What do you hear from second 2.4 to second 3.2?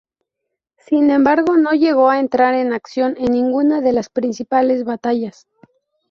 en acción